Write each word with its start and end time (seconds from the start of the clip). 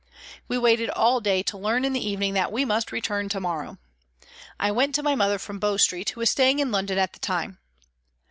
We 0.47 0.57
waited 0.57 0.89
all 0.89 1.21
day 1.21 1.43
to 1.43 1.59
learn 1.59 1.85
in 1.85 1.93
the 1.93 2.03
evening 2.03 2.33
that 2.33 2.51
we 2.51 2.65
must 2.65 2.91
return 2.91 3.29
to 3.29 3.39
morrow. 3.39 3.77
I 4.59 4.71
went 4.71 4.95
to 4.95 5.03
my 5.03 5.13
mother 5.13 5.37
from 5.37 5.59
Bow 5.59 5.77
Street 5.77 6.09
who 6.09 6.21
was 6.21 6.31
staying 6.31 6.57
in 6.57 6.71
London 6.71 6.97
at 6.97 7.13
that 7.13 7.21
time. 7.21 7.59